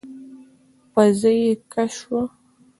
[0.93, 2.21] پزه يې کش شوه.